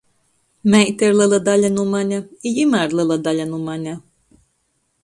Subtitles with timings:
[0.73, 2.19] Meita ir lela daļa nu mane,
[2.49, 3.97] i jimā ir lela daļa nu mane.